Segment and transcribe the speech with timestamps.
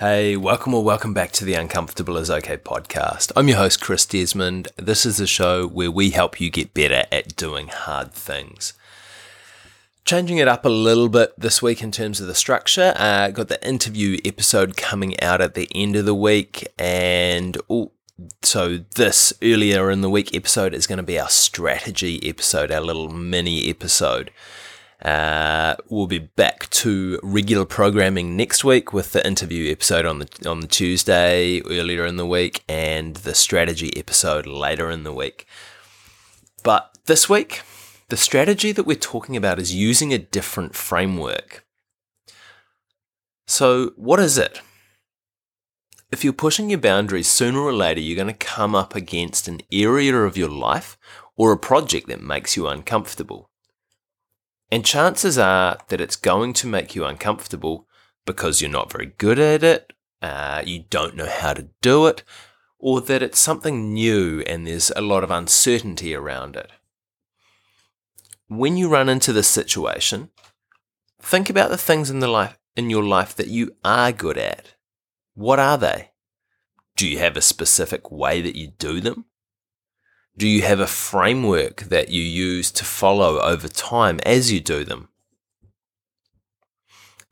[0.00, 3.32] Hey, welcome or welcome back to the Uncomfortable is Okay podcast.
[3.34, 4.68] I'm your host, Chris Desmond.
[4.76, 8.74] This is a show where we help you get better at doing hard things.
[10.04, 12.92] Changing it up a little bit this week in terms of the structure.
[12.94, 17.90] Uh, got the interview episode coming out at the end of the week, and oh,
[18.40, 22.80] so this earlier in the week episode is going to be our strategy episode, our
[22.80, 24.30] little mini episode.
[25.02, 30.48] Uh, we'll be back to regular programming next week with the interview episode on the
[30.48, 35.46] on the Tuesday earlier in the week and the strategy episode later in the week.
[36.64, 37.62] But this week,
[38.08, 41.64] the strategy that we're talking about is using a different framework.
[43.46, 44.60] So, what is it?
[46.10, 49.60] If you're pushing your boundaries, sooner or later you're going to come up against an
[49.70, 50.98] area of your life
[51.36, 53.50] or a project that makes you uncomfortable.
[54.70, 57.86] And chances are that it's going to make you uncomfortable
[58.26, 62.22] because you're not very good at it, uh, you don't know how to do it,
[62.78, 66.70] or that it's something new and there's a lot of uncertainty around it.
[68.48, 70.30] When you run into this situation,
[71.20, 74.74] think about the things in the life in your life that you are good at.
[75.34, 76.12] What are they?
[76.94, 79.24] Do you have a specific way that you do them?
[80.38, 84.84] Do you have a framework that you use to follow over time as you do
[84.84, 85.08] them?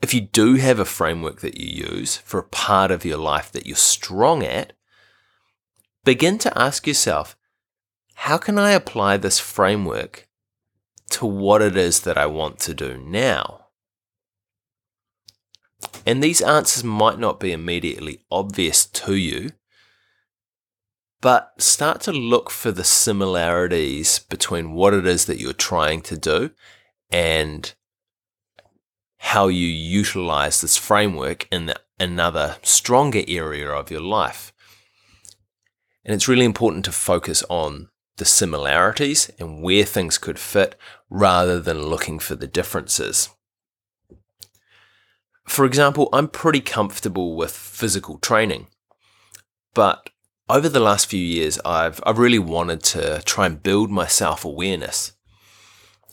[0.01, 3.49] If you do have a framework that you use for a part of your life
[3.53, 4.73] that you're strong at,
[6.03, 7.37] begin to ask yourself,
[8.13, 10.27] how can I apply this framework
[11.11, 13.67] to what it is that I want to do now?
[16.05, 19.51] And these answers might not be immediately obvious to you,
[21.21, 26.17] but start to look for the similarities between what it is that you're trying to
[26.17, 26.51] do
[27.09, 27.73] and
[29.17, 34.53] how you utilize this framework in the, another stronger area of your life.
[36.05, 40.75] And it's really important to focus on the similarities and where things could fit
[41.09, 43.29] rather than looking for the differences.
[45.47, 48.67] For example, I'm pretty comfortable with physical training,
[49.73, 50.09] but
[50.49, 54.45] over the last few years, I've, I've really wanted to try and build my self
[54.45, 55.13] awareness.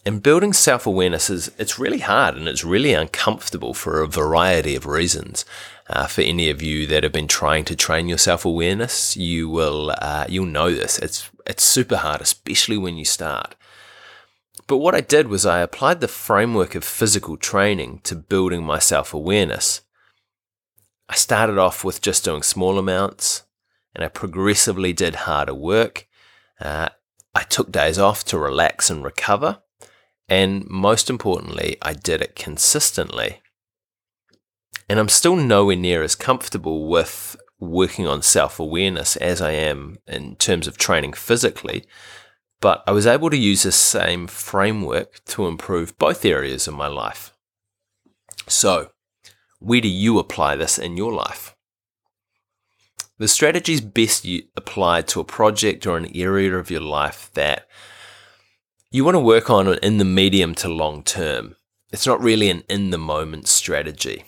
[0.06, 4.74] And building self awareness is it's really hard and it's really uncomfortable for a variety
[4.74, 5.44] of reasons.
[5.88, 9.48] Uh, for any of you that have been trying to train your self awareness, you
[9.48, 10.98] will uh, you'll know this.
[10.98, 13.54] It's it's super hard, especially when you start.
[14.66, 18.78] But what I did was I applied the framework of physical training to building my
[18.78, 19.82] self awareness.
[21.08, 23.43] I started off with just doing small amounts
[23.94, 26.06] and I progressively did harder work.
[26.60, 26.88] Uh,
[27.34, 29.60] I took days off to relax and recover.
[30.28, 33.42] And most importantly, I did it consistently.
[34.88, 39.96] And I'm still nowhere near as comfortable with working on self awareness as I am
[40.06, 41.84] in terms of training physically.
[42.60, 46.86] But I was able to use the same framework to improve both areas of my
[46.86, 47.34] life.
[48.46, 48.90] So,
[49.58, 51.53] where do you apply this in your life?
[53.18, 54.26] The strategy is best
[54.56, 57.68] applied to a project or an area of your life that
[58.90, 61.54] you want to work on in the medium to long term.
[61.92, 64.24] It's not really an in the moment strategy.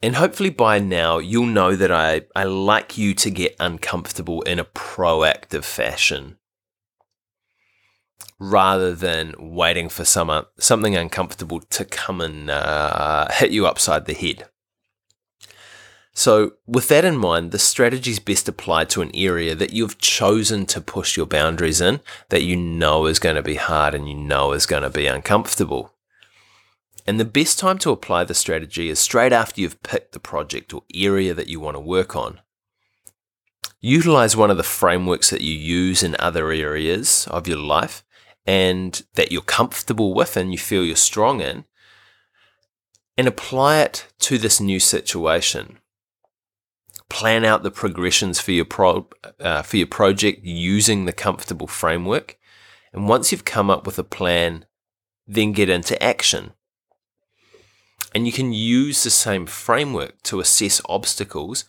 [0.00, 4.58] And hopefully by now, you'll know that I, I like you to get uncomfortable in
[4.58, 6.38] a proactive fashion
[8.38, 14.14] rather than waiting for some, something uncomfortable to come and uh, hit you upside the
[14.14, 14.48] head.
[16.16, 19.98] So, with that in mind, the strategy is best applied to an area that you've
[19.98, 24.08] chosen to push your boundaries in that you know is going to be hard and
[24.08, 25.92] you know is going to be uncomfortable.
[27.04, 30.72] And the best time to apply the strategy is straight after you've picked the project
[30.72, 32.40] or area that you want to work on.
[33.80, 38.04] Utilize one of the frameworks that you use in other areas of your life
[38.46, 41.64] and that you're comfortable with and you feel you're strong in,
[43.18, 45.78] and apply it to this new situation
[47.08, 49.08] plan out the progressions for your pro,
[49.40, 52.38] uh, for your project using the comfortable framework.
[52.92, 54.66] And once you've come up with a plan,
[55.26, 56.52] then get into action.
[58.14, 61.64] And you can use the same framework to assess obstacles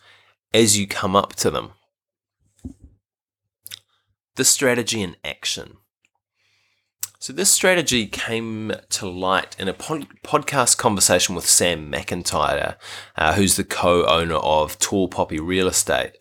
[0.54, 1.72] as you come up to them.
[4.36, 5.78] The strategy in action.
[7.18, 12.76] So, this strategy came to light in a pod- podcast conversation with Sam McIntyre,
[13.16, 16.12] uh, who's the co owner of Tall Poppy Real Estate.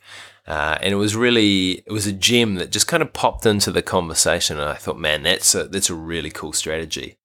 [0.47, 3.71] Uh, and it was really it was a gem that just kind of popped into
[3.71, 7.17] the conversation and I thought man that's a that's a really cool strategy.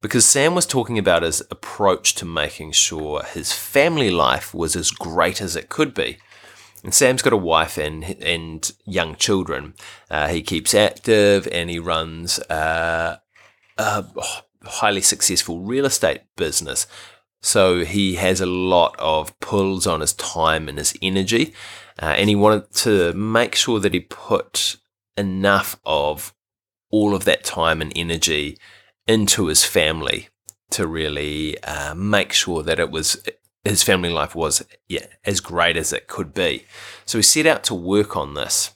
[0.00, 4.90] because Sam was talking about his approach to making sure his family life was as
[4.90, 6.18] great as it could be.
[6.84, 9.74] And Sam's got a wife and and young children.
[10.10, 13.16] Uh, he keeps active and he runs uh,
[13.76, 14.04] a
[14.64, 16.86] highly successful real estate business.
[17.40, 21.54] So he has a lot of pulls on his time and his energy,
[22.00, 24.76] uh, and he wanted to make sure that he put
[25.16, 26.34] enough of
[26.90, 28.58] all of that time and energy
[29.06, 30.28] into his family
[30.70, 33.22] to really uh, make sure that it was
[33.64, 36.64] his family life was yeah, as great as it could be.
[37.04, 38.74] So he set out to work on this.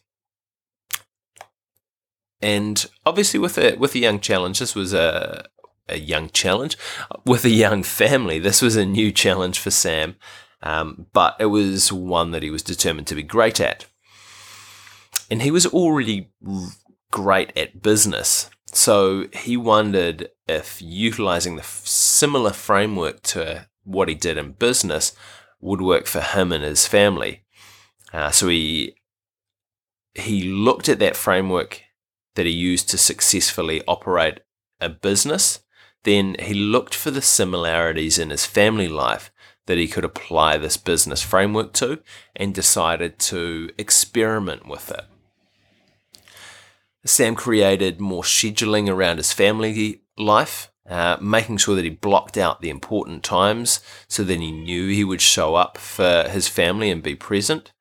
[2.40, 5.46] And obviously, with a with a young challenge, this was a
[5.88, 6.76] a young challenge
[7.24, 8.38] with a young family.
[8.38, 10.16] This was a new challenge for Sam,
[10.62, 13.86] um, but it was one that he was determined to be great at.
[15.30, 16.30] And he was already
[17.12, 24.38] great at business, so he wondered if utilizing the similar framework to what he did
[24.38, 25.12] in business
[25.60, 27.44] would work for him and his family.
[28.12, 28.94] Uh, so he
[30.14, 31.82] he looked at that framework
[32.34, 34.40] that he used to successfully operate
[34.80, 35.60] a business.
[36.04, 39.30] Then he looked for the similarities in his family life
[39.66, 42.00] that he could apply this business framework to
[42.34, 45.04] and decided to experiment with it.
[47.04, 52.60] Sam created more scheduling around his family life uh, making sure that he blocked out
[52.60, 57.02] the important times so that he knew he would show up for his family and
[57.02, 57.72] be present.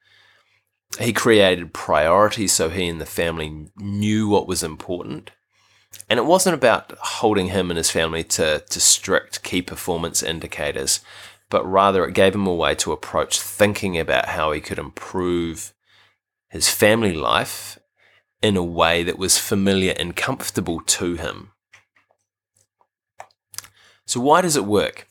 [0.99, 5.31] He created priorities so he and the family knew what was important.
[6.09, 11.01] And it wasn't about holding him and his family to, to strict key performance indicators,
[11.49, 15.73] but rather it gave him a way to approach thinking about how he could improve
[16.49, 17.79] his family life
[18.41, 21.51] in a way that was familiar and comfortable to him.
[24.11, 25.07] So, why does it work?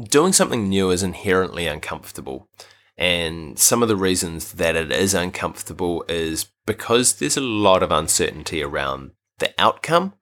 [0.00, 2.48] Doing something new is inherently uncomfortable.
[2.96, 7.90] And some of the reasons that it is uncomfortable is because there's a lot of
[7.90, 10.14] uncertainty around the outcome.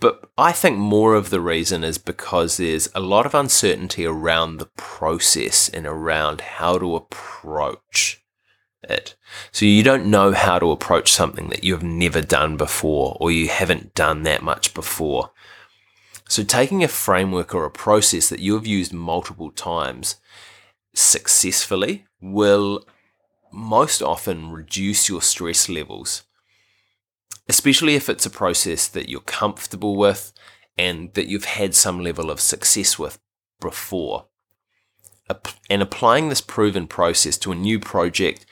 [0.00, 4.56] But I think more of the reason is because there's a lot of uncertainty around
[4.56, 8.24] the process and around how to approach
[8.82, 9.14] it.
[9.52, 13.48] So you don't know how to approach something that you've never done before or you
[13.48, 15.32] haven't done that much before.
[16.30, 20.14] So taking a framework or a process that you have used multiple times
[20.94, 22.86] successfully will
[23.52, 26.22] most often reduce your stress levels,
[27.48, 30.32] especially if it's a process that you're comfortable with
[30.78, 33.18] and that you've had some level of success with
[33.60, 34.26] before.
[35.68, 38.46] And applying this proven process to a new project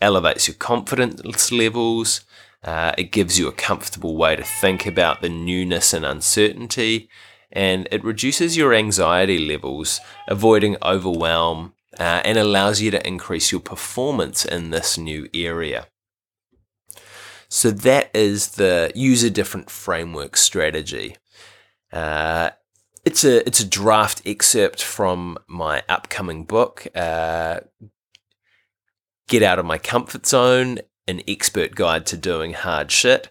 [0.00, 2.20] elevates your confidence levels.
[2.64, 7.08] Uh, it gives you a comfortable way to think about the newness and uncertainty,
[7.52, 13.60] and it reduces your anxiety levels, avoiding overwhelm, uh, and allows you to increase your
[13.60, 15.86] performance in this new area.
[17.50, 21.16] So, that is the use a different framework strategy.
[21.92, 22.50] Uh,
[23.04, 27.60] it's a it's a draft excerpt from my upcoming book, uh,
[29.28, 33.28] Get Out of My Comfort Zone An Expert Guide to Doing Hard Shit.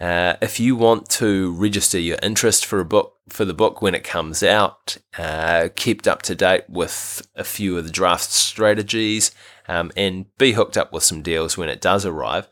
[0.00, 3.94] Uh, if you want to register your interest for a book for the book when
[3.94, 9.30] it comes out, uh, kept up to date with a few of the draft strategies,
[9.68, 12.48] um, and be hooked up with some deals when it does arrive,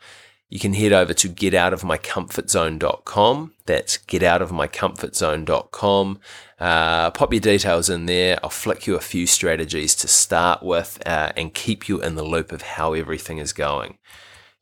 [0.50, 3.52] you can head over to getoutofmycomfortzone.com.
[3.66, 6.20] That's getoutofmycomfortzone.com.
[6.58, 8.38] Uh, pop your details in there.
[8.42, 12.24] I'll flick you a few strategies to start with uh, and keep you in the
[12.24, 13.98] loop of how everything is going.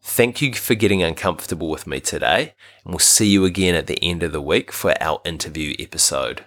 [0.09, 4.03] Thank you for getting uncomfortable with me today, and we'll see you again at the
[4.03, 6.47] end of the week for our interview episode.